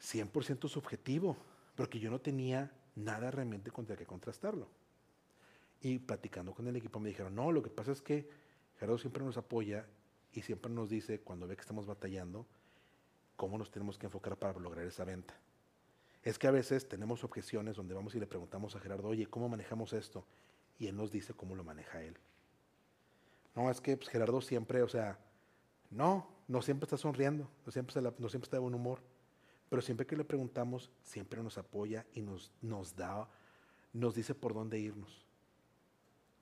100% 0.00 0.68
subjetivo, 0.68 1.36
porque 1.74 1.98
yo 1.98 2.10
no 2.10 2.20
tenía 2.20 2.70
nada 2.94 3.30
realmente 3.30 3.70
contra 3.70 3.96
que 3.96 4.06
contrastarlo. 4.06 4.68
Y 5.80 5.98
platicando 5.98 6.52
con 6.54 6.68
el 6.68 6.76
equipo 6.76 7.00
me 7.00 7.08
dijeron, 7.08 7.34
no, 7.34 7.50
lo 7.50 7.62
que 7.62 7.70
pasa 7.70 7.92
es 7.92 8.02
que 8.02 8.28
Gerardo 8.82 8.98
siempre 8.98 9.22
nos 9.24 9.36
apoya 9.36 9.86
y 10.32 10.42
siempre 10.42 10.68
nos 10.72 10.90
dice, 10.90 11.20
cuando 11.20 11.46
ve 11.46 11.54
que 11.54 11.60
estamos 11.60 11.86
batallando, 11.86 12.48
cómo 13.36 13.56
nos 13.56 13.70
tenemos 13.70 13.96
que 13.96 14.06
enfocar 14.06 14.36
para 14.36 14.58
lograr 14.58 14.84
esa 14.84 15.04
venta. 15.04 15.38
Es 16.24 16.36
que 16.36 16.48
a 16.48 16.50
veces 16.50 16.88
tenemos 16.88 17.22
objeciones 17.22 17.76
donde 17.76 17.94
vamos 17.94 18.16
y 18.16 18.18
le 18.18 18.26
preguntamos 18.26 18.74
a 18.74 18.80
Gerardo, 18.80 19.06
oye, 19.06 19.26
¿cómo 19.26 19.48
manejamos 19.48 19.92
esto? 19.92 20.26
Y 20.80 20.88
él 20.88 20.96
nos 20.96 21.12
dice 21.12 21.32
cómo 21.32 21.54
lo 21.54 21.62
maneja 21.62 22.02
él. 22.02 22.18
No, 23.54 23.70
es 23.70 23.80
que 23.80 23.96
pues, 23.96 24.08
Gerardo 24.08 24.40
siempre, 24.40 24.82
o 24.82 24.88
sea, 24.88 25.16
no, 25.88 26.26
no 26.48 26.60
siempre 26.60 26.86
está 26.86 26.96
sonriendo, 26.96 27.48
no 27.64 27.70
siempre, 27.70 28.02
no 28.02 28.28
siempre 28.28 28.46
está 28.46 28.56
de 28.56 28.62
buen 28.62 28.74
humor, 28.74 29.00
pero 29.70 29.80
siempre 29.80 30.06
que 30.08 30.16
le 30.16 30.24
preguntamos, 30.24 30.90
siempre 31.04 31.40
nos 31.40 31.56
apoya 31.56 32.04
y 32.14 32.20
nos, 32.20 32.50
nos 32.60 32.96
da, 32.96 33.28
nos 33.92 34.16
dice 34.16 34.34
por 34.34 34.54
dónde 34.54 34.80
irnos, 34.80 35.24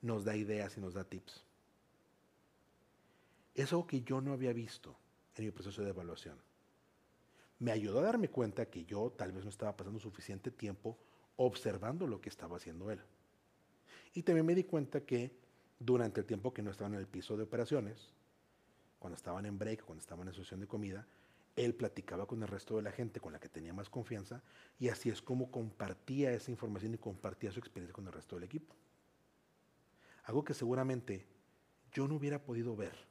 nos 0.00 0.24
da 0.24 0.34
ideas 0.36 0.78
y 0.78 0.80
nos 0.80 0.94
da 0.94 1.04
tips. 1.04 1.49
Es 3.54 3.72
algo 3.72 3.86
que 3.86 4.02
yo 4.02 4.20
no 4.20 4.32
había 4.32 4.52
visto 4.52 4.96
en 5.36 5.44
mi 5.44 5.50
proceso 5.50 5.82
de 5.82 5.90
evaluación. 5.90 6.38
Me 7.58 7.72
ayudó 7.72 7.98
a 7.98 8.02
darme 8.02 8.28
cuenta 8.28 8.66
que 8.66 8.84
yo 8.84 9.12
tal 9.16 9.32
vez 9.32 9.44
no 9.44 9.50
estaba 9.50 9.76
pasando 9.76 9.98
suficiente 10.00 10.50
tiempo 10.50 10.98
observando 11.36 12.06
lo 12.06 12.20
que 12.20 12.28
estaba 12.28 12.56
haciendo 12.56 12.90
él. 12.90 13.00
Y 14.14 14.22
también 14.22 14.46
me 14.46 14.54
di 14.54 14.64
cuenta 14.64 15.00
que 15.02 15.32
durante 15.78 16.20
el 16.20 16.26
tiempo 16.26 16.52
que 16.52 16.62
no 16.62 16.70
estaban 16.70 16.94
en 16.94 17.00
el 17.00 17.06
piso 17.06 17.36
de 17.36 17.44
operaciones, 17.44 18.12
cuando 18.98 19.16
estaban 19.16 19.46
en 19.46 19.58
break, 19.58 19.84
cuando 19.84 20.00
estaban 20.00 20.28
en 20.28 20.34
sesión 20.34 20.60
de 20.60 20.66
comida, 20.66 21.06
él 21.56 21.74
platicaba 21.74 22.26
con 22.26 22.42
el 22.42 22.48
resto 22.48 22.76
de 22.76 22.82
la 22.82 22.92
gente 22.92 23.20
con 23.20 23.32
la 23.32 23.40
que 23.40 23.48
tenía 23.48 23.72
más 23.72 23.90
confianza 23.90 24.42
y 24.78 24.88
así 24.88 25.10
es 25.10 25.20
como 25.20 25.50
compartía 25.50 26.32
esa 26.32 26.50
información 26.50 26.94
y 26.94 26.98
compartía 26.98 27.50
su 27.50 27.58
experiencia 27.58 27.94
con 27.94 28.06
el 28.06 28.12
resto 28.12 28.36
del 28.36 28.44
equipo. 28.44 28.74
Algo 30.24 30.44
que 30.44 30.54
seguramente 30.54 31.26
yo 31.92 32.06
no 32.06 32.16
hubiera 32.16 32.42
podido 32.42 32.76
ver 32.76 33.09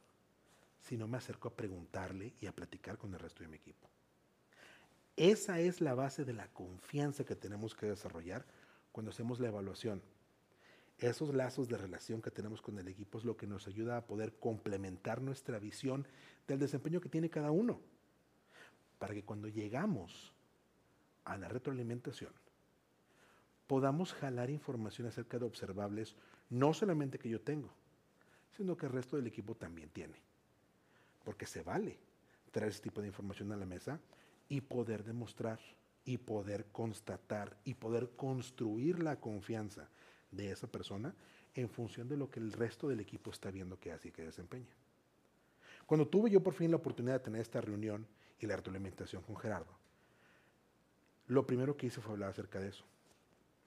si 0.80 0.96
no 0.96 1.06
me 1.08 1.18
acerco 1.18 1.48
a 1.48 1.54
preguntarle 1.56 2.34
y 2.40 2.46
a 2.46 2.54
platicar 2.54 2.98
con 2.98 3.12
el 3.14 3.20
resto 3.20 3.42
de 3.42 3.48
mi 3.48 3.56
equipo. 3.56 3.88
Esa 5.16 5.60
es 5.60 5.80
la 5.80 5.94
base 5.94 6.24
de 6.24 6.32
la 6.32 6.48
confianza 6.48 7.24
que 7.24 7.36
tenemos 7.36 7.74
que 7.74 7.86
desarrollar 7.86 8.46
cuando 8.92 9.10
hacemos 9.10 9.38
la 9.40 9.48
evaluación 9.48 10.02
esos 11.00 11.34
lazos 11.34 11.68
de 11.68 11.78
relación 11.78 12.20
que 12.20 12.30
tenemos 12.30 12.60
con 12.60 12.78
el 12.78 12.86
equipo 12.88 13.18
es 13.18 13.24
lo 13.24 13.36
que 13.36 13.46
nos 13.46 13.66
ayuda 13.66 13.96
a 13.96 14.06
poder 14.06 14.34
complementar 14.34 15.22
nuestra 15.22 15.58
visión 15.58 16.06
del 16.46 16.58
desempeño 16.58 17.00
que 17.00 17.08
tiene 17.08 17.30
cada 17.30 17.50
uno. 17.50 17.80
Para 18.98 19.14
que 19.14 19.24
cuando 19.24 19.48
llegamos 19.48 20.34
a 21.24 21.38
la 21.38 21.48
retroalimentación, 21.48 22.32
podamos 23.66 24.12
jalar 24.12 24.50
información 24.50 25.08
acerca 25.08 25.38
de 25.38 25.46
observables, 25.46 26.16
no 26.50 26.74
solamente 26.74 27.18
que 27.18 27.30
yo 27.30 27.40
tengo, 27.40 27.70
sino 28.56 28.76
que 28.76 28.86
el 28.86 28.92
resto 28.92 29.16
del 29.16 29.26
equipo 29.26 29.54
también 29.54 29.88
tiene. 29.88 30.20
Porque 31.24 31.46
se 31.46 31.62
vale 31.62 31.98
traer 32.50 32.70
ese 32.70 32.82
tipo 32.82 33.00
de 33.00 33.08
información 33.08 33.52
a 33.52 33.56
la 33.56 33.66
mesa 33.66 34.00
y 34.48 34.60
poder 34.60 35.04
demostrar 35.04 35.60
y 36.04 36.18
poder 36.18 36.66
constatar 36.72 37.56
y 37.64 37.74
poder 37.74 38.10
construir 38.16 39.02
la 39.02 39.20
confianza 39.20 39.88
de 40.30 40.50
esa 40.50 40.66
persona 40.66 41.14
en 41.54 41.68
función 41.68 42.08
de 42.08 42.16
lo 42.16 42.30
que 42.30 42.40
el 42.40 42.52
resto 42.52 42.88
del 42.88 43.00
equipo 43.00 43.30
está 43.30 43.50
viendo 43.50 43.78
que 43.78 43.92
hace 43.92 44.08
y 44.08 44.12
que 44.12 44.22
desempeña. 44.22 44.74
Cuando 45.86 46.06
tuve 46.06 46.30
yo 46.30 46.42
por 46.42 46.54
fin 46.54 46.70
la 46.70 46.76
oportunidad 46.76 47.14
de 47.14 47.24
tener 47.24 47.40
esta 47.40 47.60
reunión 47.60 48.06
y 48.38 48.46
la 48.46 48.56
retroalimentación 48.56 49.22
con 49.22 49.36
Gerardo, 49.36 49.76
lo 51.26 51.46
primero 51.46 51.76
que 51.76 51.86
hice 51.86 52.00
fue 52.00 52.12
hablar 52.12 52.30
acerca 52.30 52.58
de 52.60 52.68
eso. 52.68 52.84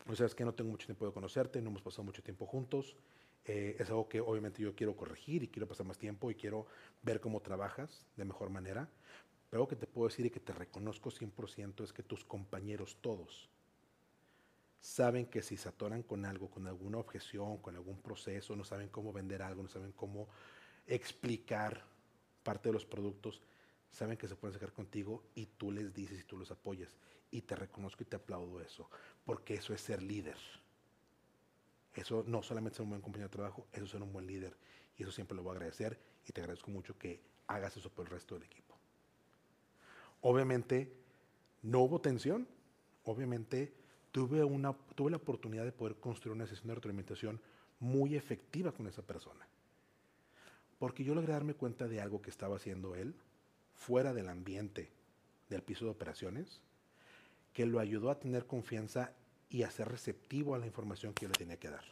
O 0.07 0.15
sea, 0.15 0.25
es 0.25 0.35
que 0.35 0.43
no 0.43 0.53
tengo 0.53 0.71
mucho 0.71 0.85
tiempo 0.85 1.05
de 1.05 1.13
conocerte, 1.13 1.61
no 1.61 1.69
hemos 1.69 1.81
pasado 1.81 2.03
mucho 2.03 2.21
tiempo 2.21 2.45
juntos, 2.45 2.97
eh, 3.45 3.75
es 3.79 3.89
algo 3.89 4.07
que 4.07 4.21
obviamente 4.21 4.61
yo 4.61 4.75
quiero 4.75 4.95
corregir 4.95 5.43
y 5.43 5.47
quiero 5.49 5.67
pasar 5.67 5.85
más 5.85 5.97
tiempo 5.97 6.31
y 6.31 6.35
quiero 6.35 6.65
ver 7.01 7.19
cómo 7.19 7.41
trabajas 7.41 8.05
de 8.15 8.25
mejor 8.25 8.49
manera. 8.49 8.89
Pero 9.49 9.61
algo 9.61 9.67
que 9.67 9.75
te 9.75 9.87
puedo 9.87 10.07
decir 10.07 10.25
y 10.25 10.29
que 10.29 10.39
te 10.39 10.53
reconozco 10.53 11.11
100% 11.11 11.83
es 11.83 11.93
que 11.93 12.03
tus 12.03 12.25
compañeros 12.25 12.97
todos 13.01 13.49
saben 14.83 15.27
que 15.27 15.41
si 15.41 15.55
se 15.55 15.69
atoran 15.69 16.03
con 16.03 16.25
algo, 16.25 16.49
con 16.49 16.67
alguna 16.67 16.97
objeción, 16.97 17.57
con 17.59 17.75
algún 17.75 18.01
proceso, 18.01 18.53
no 18.55 18.65
saben 18.65 18.89
cómo 18.89 19.13
vender 19.13 19.41
algo, 19.41 19.63
no 19.63 19.69
saben 19.69 19.93
cómo 19.93 20.27
explicar 20.85 21.85
parte 22.43 22.67
de 22.67 22.73
los 22.73 22.85
productos, 22.85 23.41
saben 23.89 24.17
que 24.17 24.27
se 24.27 24.35
pueden 24.35 24.53
sacar 24.53 24.73
contigo 24.73 25.23
y 25.35 25.45
tú 25.45 25.71
les 25.71 25.93
dices 25.93 26.19
y 26.19 26.23
tú 26.25 26.37
los 26.37 26.51
apoyas. 26.51 26.97
Y 27.31 27.43
te 27.43 27.55
reconozco 27.55 28.03
y 28.03 28.07
te 28.07 28.17
aplaudo 28.17 28.59
eso, 28.59 28.89
porque 29.23 29.53
eso 29.53 29.73
es 29.73 29.79
ser 29.79 30.03
líder. 30.03 30.37
Eso 31.93 32.23
no 32.27 32.41
solamente 32.41 32.77
ser 32.77 32.83
un 32.83 32.91
buen 32.91 33.01
compañero 33.01 33.29
de 33.29 33.33
trabajo, 33.33 33.67
eso 33.71 33.85
es 33.85 33.91
ser 33.91 34.01
un 34.01 34.11
buen 34.11 34.25
líder. 34.25 34.55
Y 34.97 35.03
eso 35.03 35.11
siempre 35.11 35.35
lo 35.35 35.43
voy 35.43 35.51
a 35.51 35.53
agradecer 35.53 35.99
y 36.27 36.31
te 36.31 36.41
agradezco 36.41 36.71
mucho 36.71 36.97
que 36.97 37.21
hagas 37.47 37.75
eso 37.77 37.89
por 37.89 38.05
el 38.05 38.11
resto 38.11 38.35
del 38.35 38.43
equipo. 38.43 38.75
Obviamente, 40.21 40.91
no 41.61 41.81
hubo 41.81 41.99
tensión. 42.01 42.47
Obviamente, 43.03 43.73
tuve, 44.11 44.43
una, 44.43 44.73
tuve 44.95 45.11
la 45.11 45.17
oportunidad 45.17 45.65
de 45.65 45.71
poder 45.71 45.95
construir 45.95 46.35
una 46.35 46.47
sesión 46.47 46.67
de 46.69 46.75
retroalimentación 46.75 47.41
muy 47.79 48.15
efectiva 48.15 48.71
con 48.71 48.87
esa 48.87 49.01
persona. 49.01 49.45
Porque 50.79 51.03
yo 51.03 51.15
logré 51.15 51.33
darme 51.33 51.53
cuenta 51.53 51.87
de 51.87 52.01
algo 52.01 52.21
que 52.21 52.29
estaba 52.29 52.55
haciendo 52.55 52.95
él 52.95 53.15
fuera 53.75 54.13
del 54.13 54.29
ambiente 54.29 54.91
del 55.49 55.61
piso 55.61 55.85
de 55.85 55.91
operaciones, 55.91 56.61
que 57.53 57.65
lo 57.65 57.79
ayudó 57.79 58.09
a 58.09 58.19
tener 58.19 58.45
confianza 58.45 59.13
y 59.53 59.63
a 59.63 59.71
ser 59.71 59.87
receptivo 59.87 60.53
a 60.53 60.57
la 60.57 60.65
información 60.65 61.13
que 61.13 61.21
yo 61.21 61.29
le 61.29 61.35
tenía 61.35 61.57
que 61.57 61.69
dar. 61.69 61.85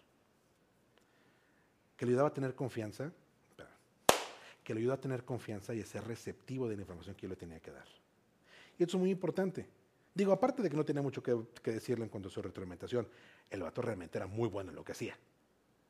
Que 1.96 2.06
le 2.06 2.10
ayudaba 2.10 2.28
a 2.28 2.34
tener 2.34 2.56
confianza, 2.56 3.14
que 4.64 4.74
le 4.74 4.82
ayudó 4.82 4.94
a 4.94 5.00
tener 5.00 5.24
confianza 5.24 5.74
y 5.74 5.80
a 5.80 5.86
ser 5.86 6.04
receptivo 6.06 6.68
de 6.68 6.76
la 6.76 6.82
información 6.82 7.16
que 7.16 7.22
yo 7.22 7.30
le 7.30 7.38
tenía 7.38 7.62
que 7.62 7.72
dar. 7.72 7.88
Y 8.78 8.84
esto 8.84 8.98
es 8.98 9.00
muy 9.00 9.12
importante, 9.12 9.68
Digo, 10.14 10.34
aparte 10.34 10.62
de 10.62 10.70
que 10.70 10.76
no 10.76 10.84
tenía 10.84 11.02
mucho 11.02 11.24
que, 11.24 11.72
decirle 11.72 12.04
en 12.04 12.10
cuanto 12.10 12.28
a 12.28 12.32
su 12.32 12.42
retroalimentación, 12.42 13.08
el 13.50 13.62
vato 13.62 13.82
realmente 13.82 14.18
era 14.18 14.28
muy 14.28 14.50
bueno 14.50 14.72
en 14.72 14.76
lo 14.76 14.84
que 14.84 14.92
hacía. 14.92 15.18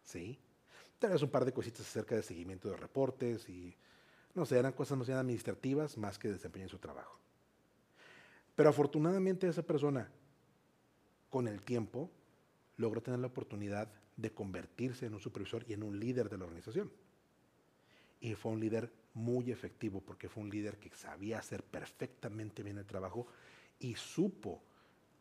¿Sí? 0.04 0.38
Tal 1.00 1.24
un 1.24 1.30
par 1.32 1.46
de 1.46 1.54
cositas 1.54 1.82
acerca 1.82 2.16
de 2.16 2.22
seguimiento 2.22 2.70
de 2.70 2.78
reportes 2.78 3.50
y, 3.50 3.76
no 4.36 4.46
sé, 4.46 4.60
eran 4.60 4.74
cosas 4.74 4.98
más 4.98 5.08
bien 5.08 5.18
administrativas 5.18 5.98
más 5.98 6.20
que 6.20 6.28
desempeñar 6.28 6.70
su 6.70 6.78
trabajo. 6.78 7.18
Pero 8.56 8.70
afortunadamente 8.70 9.48
esa 9.48 9.64
persona, 9.64 10.12
con 11.32 11.48
el 11.48 11.62
tiempo, 11.64 12.12
logró 12.78 13.02
tener 13.02 13.20
la 13.20 13.28
oportunidad 13.28 13.90
de 14.18 14.32
convertirse 14.32 15.08
en 15.08 15.16
un 15.16 15.20
supervisor 15.20 15.66
y 15.68 15.74
en 15.74 15.82
un 15.82 16.00
líder 16.00 16.30
de 16.30 16.38
la 16.38 16.44
organización. 16.44 16.92
Y 18.20 18.36
fue 18.36 18.52
un 18.52 18.60
líder 18.60 18.92
muy 19.16 19.50
efectivo 19.50 20.02
porque 20.02 20.30
fue 20.30 20.44
un 20.44 20.50
líder 20.50 20.78
que 20.78 20.92
sabía 20.94 21.40
hacer 21.40 21.64
perfectamente 21.64 22.62
bien 22.62 22.78
el 22.78 22.86
trabajo 22.86 23.26
y 23.80 23.96
supo 23.96 24.62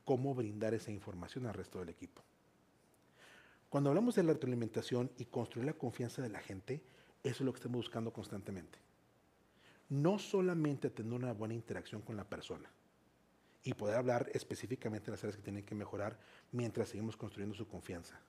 cómo 0.05 0.35
brindar 0.35 0.75
esa 0.75 0.91
información 0.91 1.47
al 1.47 1.55
resto 1.55 1.79
del 1.79 1.89
equipo. 1.89 2.23
Cuando 3.71 3.91
hablamos 3.91 4.17
de 4.17 4.25
la 4.25 4.33
retroalimentación 4.33 5.13
y 5.17 5.27
construir 5.27 5.67
la 5.67 5.75
confianza 5.75 6.21
de 6.21 6.29
la 6.29 6.41
gente, 6.41 6.83
eso 7.23 7.37
es 7.37 7.41
lo 7.43 7.53
que 7.53 7.59
estamos 7.59 7.79
buscando 7.79 8.13
constantemente. 8.13 8.79
No 9.89 10.19
solamente 10.19 10.91
tener 10.91 11.13
una 11.13 11.33
buena 11.33 11.55
interacción 11.55 12.03
con 12.03 12.17
la 12.17 12.29
persona 12.29 12.69
y 13.63 13.75
poder 13.75 13.97
hablar 13.97 14.31
específicamente 14.33 15.07
de 15.07 15.13
las 15.13 15.23
áreas 15.23 15.37
que 15.37 15.43
tienen 15.43 15.65
que 15.65 15.75
mejorar 15.75 16.19
mientras 16.53 16.89
seguimos 16.89 17.17
construyendo 17.17 17.55
su 17.55 17.69
confianza, 17.69 18.21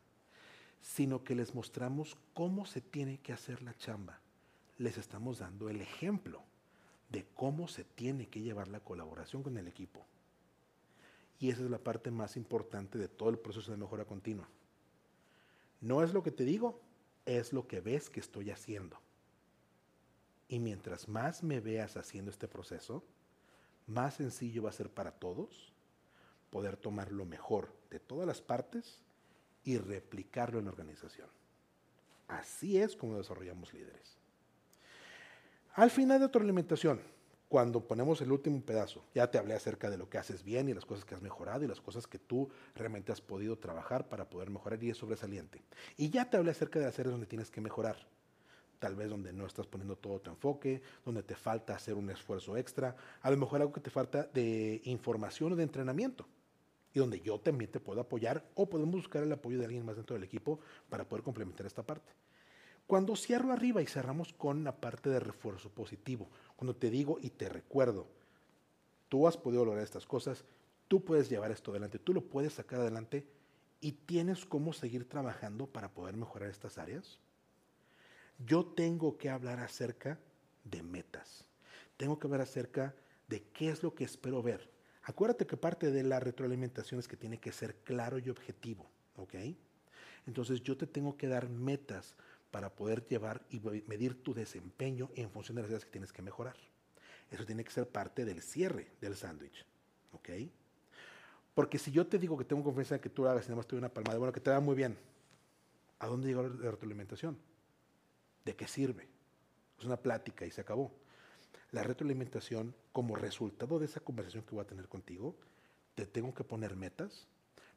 sino 0.81 1.23
que 1.23 1.35
les 1.35 1.55
mostramos 1.55 2.17
cómo 2.33 2.65
se 2.65 2.81
tiene 2.81 3.19
que 3.19 3.33
hacer 3.33 3.61
la 3.61 3.75
chamba. 3.75 4.19
Les 4.77 4.97
estamos 4.97 5.39
dando 5.39 5.69
el 5.69 5.79
ejemplo 5.81 6.43
de 7.09 7.25
cómo 7.35 7.67
se 7.67 7.83
tiene 7.83 8.27
que 8.27 8.41
llevar 8.41 8.67
la 8.67 8.79
colaboración 8.79 9.43
con 9.43 9.57
el 9.57 9.67
equipo. 9.67 10.05
Y 11.39 11.49
esa 11.49 11.63
es 11.63 11.69
la 11.69 11.79
parte 11.79 12.11
más 12.11 12.37
importante 12.37 12.97
de 12.97 13.07
todo 13.07 13.29
el 13.29 13.39
proceso 13.39 13.71
de 13.71 13.77
mejora 13.77 14.05
continua. 14.05 14.47
No 15.81 16.03
es 16.03 16.13
lo 16.13 16.23
que 16.23 16.31
te 16.31 16.45
digo, 16.45 16.79
es 17.25 17.53
lo 17.53 17.67
que 17.67 17.81
ves 17.81 18.09
que 18.09 18.19
estoy 18.19 18.51
haciendo. 18.51 18.99
Y 20.47 20.59
mientras 20.59 21.07
más 21.07 21.43
me 21.43 21.59
veas 21.59 21.97
haciendo 21.97 22.29
este 22.29 22.47
proceso, 22.47 23.03
más 23.91 24.15
sencillo 24.15 24.63
va 24.63 24.69
a 24.69 24.73
ser 24.73 24.89
para 24.89 25.11
todos 25.11 25.71
poder 26.49 26.77
tomar 26.77 27.11
lo 27.11 27.25
mejor 27.25 27.73
de 27.89 27.99
todas 27.99 28.27
las 28.27 28.41
partes 28.41 28.99
y 29.63 29.77
replicarlo 29.77 30.59
en 30.59 30.65
la 30.65 30.71
organización. 30.71 31.29
Así 32.27 32.77
es 32.77 32.95
como 32.95 33.17
desarrollamos 33.17 33.73
líderes. 33.73 34.17
Al 35.73 35.89
final 35.89 36.19
de 36.19 36.29
tu 36.29 36.39
alimentación, 36.39 37.01
cuando 37.47 37.85
ponemos 37.85 38.21
el 38.21 38.31
último 38.31 38.61
pedazo, 38.61 39.03
ya 39.13 39.29
te 39.29 39.37
hablé 39.37 39.53
acerca 39.53 39.89
de 39.89 39.97
lo 39.97 40.09
que 40.09 40.17
haces 40.17 40.43
bien 40.43 40.69
y 40.69 40.73
las 40.73 40.85
cosas 40.85 41.03
que 41.03 41.15
has 41.15 41.21
mejorado 41.21 41.63
y 41.63 41.67
las 41.67 41.81
cosas 41.81 42.07
que 42.07 42.19
tú 42.19 42.49
realmente 42.75 43.11
has 43.11 43.21
podido 43.21 43.57
trabajar 43.57 44.07
para 44.07 44.29
poder 44.29 44.49
mejorar 44.49 44.81
y 44.83 44.89
es 44.89 44.97
sobresaliente. 44.97 45.61
Y 45.97 46.09
ya 46.09 46.29
te 46.29 46.37
hablé 46.37 46.51
acerca 46.51 46.79
de 46.79 46.85
las 46.85 46.97
áreas 46.97 47.11
donde 47.11 47.27
tienes 47.27 47.51
que 47.51 47.61
mejorar. 47.61 48.07
Tal 48.81 48.95
vez 48.95 49.11
donde 49.11 49.31
no 49.31 49.45
estás 49.45 49.67
poniendo 49.67 49.95
todo 49.95 50.19
tu 50.19 50.31
enfoque, 50.31 50.81
donde 51.05 51.21
te 51.21 51.35
falta 51.35 51.75
hacer 51.75 51.93
un 51.93 52.09
esfuerzo 52.09 52.57
extra, 52.57 52.95
a 53.21 53.29
lo 53.29 53.37
mejor 53.37 53.61
algo 53.61 53.71
que 53.71 53.79
te 53.79 53.91
falta 53.91 54.23
de 54.33 54.81
información 54.85 55.53
o 55.53 55.55
de 55.55 55.61
entrenamiento 55.61 56.25
y 56.91 56.97
donde 56.97 57.21
yo 57.21 57.39
también 57.39 57.69
te 57.69 57.79
puedo 57.79 58.01
apoyar 58.01 58.43
o 58.55 58.67
podemos 58.67 58.95
buscar 58.95 59.21
el 59.21 59.31
apoyo 59.31 59.59
de 59.59 59.65
alguien 59.65 59.85
más 59.85 59.97
dentro 59.97 60.15
del 60.15 60.23
equipo 60.23 60.61
para 60.89 61.07
poder 61.07 61.21
complementar 61.21 61.67
esta 61.67 61.83
parte. 61.83 62.11
Cuando 62.87 63.15
cierro 63.15 63.51
arriba 63.51 63.83
y 63.83 63.85
cerramos 63.85 64.33
con 64.33 64.63
la 64.63 64.75
parte 64.75 65.11
de 65.11 65.19
refuerzo 65.19 65.69
positivo, 65.69 66.27
cuando 66.55 66.75
te 66.75 66.89
digo 66.89 67.19
y 67.21 67.29
te 67.29 67.49
recuerdo, 67.49 68.07
tú 69.09 69.27
has 69.27 69.37
podido 69.37 69.63
lograr 69.63 69.83
estas 69.83 70.07
cosas, 70.07 70.43
tú 70.87 71.05
puedes 71.05 71.29
llevar 71.29 71.51
esto 71.51 71.69
adelante, 71.69 71.99
tú 71.99 72.15
lo 72.15 72.21
puedes 72.21 72.53
sacar 72.53 72.79
adelante 72.79 73.27
y 73.79 73.91
tienes 73.91 74.43
cómo 74.43 74.73
seguir 74.73 75.07
trabajando 75.07 75.67
para 75.67 75.93
poder 75.93 76.17
mejorar 76.17 76.49
estas 76.49 76.79
áreas. 76.79 77.19
Yo 78.39 78.65
tengo 78.65 79.17
que 79.17 79.29
hablar 79.29 79.59
acerca 79.59 80.19
de 80.63 80.83
metas. 80.83 81.45
Tengo 81.97 82.19
que 82.19 82.27
hablar 82.27 82.41
acerca 82.41 82.95
de 83.27 83.43
qué 83.53 83.69
es 83.69 83.83
lo 83.83 83.93
que 83.93 84.03
espero 84.03 84.41
ver. 84.41 84.69
Acuérdate 85.03 85.47
que 85.47 85.57
parte 85.57 85.91
de 85.91 86.03
la 86.03 86.19
retroalimentación 86.19 86.99
es 86.99 87.07
que 87.07 87.17
tiene 87.17 87.39
que 87.39 87.51
ser 87.51 87.75
claro 87.83 88.19
y 88.19 88.29
objetivo, 88.29 88.89
¿ok? 89.15 89.35
Entonces 90.27 90.61
yo 90.61 90.77
te 90.77 90.85
tengo 90.85 91.17
que 91.17 91.27
dar 91.27 91.49
metas 91.49 92.15
para 92.51 92.75
poder 92.75 93.07
llevar 93.07 93.45
y 93.49 93.59
medir 93.87 94.21
tu 94.21 94.33
desempeño 94.33 95.09
en 95.15 95.31
función 95.31 95.55
de 95.55 95.61
las 95.61 95.71
áreas 95.71 95.85
que 95.85 95.91
tienes 95.91 96.11
que 96.11 96.21
mejorar. 96.21 96.55
Eso 97.31 97.45
tiene 97.45 97.63
que 97.63 97.71
ser 97.71 97.87
parte 97.87 98.25
del 98.25 98.41
cierre 98.41 98.91
del 98.99 99.15
sándwich, 99.15 99.65
¿ok? 100.11 100.29
Porque 101.53 101.79
si 101.79 101.91
yo 101.91 102.05
te 102.05 102.19
digo 102.19 102.37
que 102.37 102.45
tengo 102.45 102.63
confianza 102.63 102.95
en 102.95 103.01
que 103.01 103.09
tú 103.09 103.23
lo 103.23 103.29
hagas 103.29 103.45
y 103.45 103.47
nada 103.47 103.57
más 103.57 103.67
tuve 103.67 103.79
una 103.79 103.89
palmada, 103.89 104.17
bueno, 104.17 104.33
que 104.33 104.41
te 104.41 104.51
va 104.51 104.59
muy 104.59 104.75
bien, 104.75 104.97
¿a 105.99 106.07
dónde 106.07 106.27
llegó 106.27 106.43
la 106.43 106.71
retroalimentación? 106.71 107.37
¿De 108.45 108.55
qué 108.55 108.67
sirve? 108.67 109.07
Es 109.77 109.85
una 109.85 109.97
plática 109.97 110.45
y 110.45 110.51
se 110.51 110.61
acabó. 110.61 110.91
La 111.71 111.83
retroalimentación, 111.83 112.75
como 112.91 113.15
resultado 113.15 113.79
de 113.79 113.85
esa 113.85 113.99
conversación 113.99 114.43
que 114.43 114.55
voy 114.55 114.63
a 114.63 114.67
tener 114.67 114.87
contigo, 114.87 115.35
te 115.95 116.05
tengo 116.05 116.33
que 116.33 116.43
poner 116.43 116.75
metas, 116.75 117.27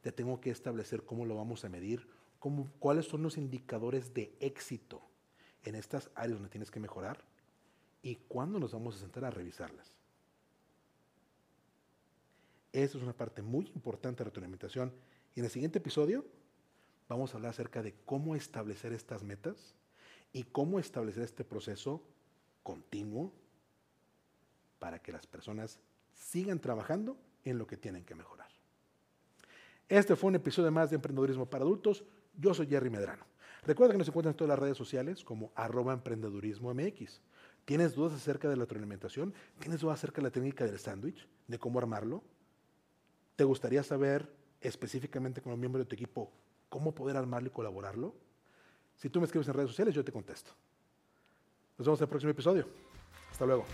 te 0.01 0.13
tengo 0.13 0.41
que 0.41 0.51
establecer 0.51 1.05
cómo 1.05 1.25
lo 1.25 1.37
vamos 1.37 1.65
a 1.65 1.69
medir, 1.69 2.09
cómo, 2.39 2.71
cuáles 2.79 3.07
son 3.07 3.23
los 3.23 3.39
indicadores 3.39 4.13
de 4.13 4.35
éxito 4.41 5.03
en 5.63 5.75
estas 5.75 6.11
áreas 6.15 6.39
donde 6.39 6.51
tienes 6.51 6.71
que 6.71 6.81
mejorar 6.81 7.25
y 8.03 8.17
cuándo 8.17 8.59
nos 8.59 8.73
vamos 8.73 8.97
a 8.97 9.01
sentar 9.01 9.25
a 9.25 9.31
revisarlas. 9.31 9.95
Esa 12.73 12.99
es 12.99 13.03
una 13.05 13.17
parte 13.17 13.41
muy 13.41 13.71
importante 13.75 14.19
de 14.19 14.25
la 14.25 14.31
retroalimentación. 14.31 14.93
Y 15.35 15.41
en 15.41 15.47
el 15.47 15.51
siguiente 15.51 15.79
episodio 15.79 16.25
vamos 17.09 17.33
a 17.33 17.37
hablar 17.37 17.51
acerca 17.51 17.83
de 17.83 17.95
cómo 18.05 18.35
establecer 18.35 18.93
estas 18.93 19.23
metas 19.23 19.75
y 20.35 20.43
cómo 20.43 20.79
establecer 20.79 21.23
este 21.23 21.45
proceso 21.45 22.03
continuo 22.63 23.33
para 24.79 24.99
que 24.99 25.13
las 25.13 25.27
personas 25.27 25.79
sigan 26.13 26.59
trabajando 26.59 27.17
en 27.45 27.57
lo 27.57 27.67
que 27.67 27.79
tienen 27.79 28.05
que 28.05 28.15
mejorar. 28.15 28.49
Este 29.89 30.17
fue 30.17 30.29
un 30.29 30.35
episodio 30.35 30.73
más 30.73 30.91
de 30.91 30.97
Emprendedurismo 30.97 31.47
para 31.47 31.65
Adultos. 31.65 32.05
Yo 32.37 32.53
soy 32.53 32.67
Jerry 32.67 32.91
Medrano. 32.91 33.25
Recuerda 33.63 33.93
que 33.93 33.99
nos 33.99 34.09
encuentran 34.09 34.33
en 34.33 34.37
todas 34.37 34.49
las 34.49 34.59
redes 34.59 34.77
sociales 34.77 35.25
como 35.25 35.53
arroba 35.55 35.93
emprendedurismo 35.93 36.75
MX. 36.75 37.21
¿Tienes 37.65 37.95
dudas 37.95 38.13
acerca 38.13 38.49
de 38.49 38.57
la 38.57 38.65
retroalimentación? 38.65 39.33
¿Tienes 39.61 39.81
dudas 39.81 40.01
acerca 40.01 40.17
de 40.17 40.25
la 40.25 40.31
técnica 40.31 40.65
del 40.65 40.79
sándwich? 40.79 41.29
¿De 41.47 41.59
cómo 41.59 41.79
armarlo? 41.79 42.25
¿Te 43.37 43.45
gustaría 43.45 43.83
saber 43.85 44.35
específicamente 44.61 45.41
como 45.41 45.57
miembro 45.57 45.79
de 45.79 45.87
tu 45.87 45.95
equipo 45.95 46.33
cómo 46.69 46.93
poder 46.93 47.17
armarlo 47.17 47.49
y 47.49 47.53
colaborarlo? 47.53 48.15
Si 48.97 49.11
tú 49.11 49.21
me 49.21 49.27
escribes 49.27 49.49
en 49.49 49.55
redes 49.55 49.71
sociales, 49.71 49.95
yo 49.95 50.05
te 50.05 50.13
contesto. 50.13 50.53
Nos 51.79 51.87
vemos 51.87 52.01
en 52.01 52.05
el 52.05 52.09
próximo 52.09 52.31
episodio. 52.31 52.69
Hasta 53.31 53.47
luego. 53.47 53.65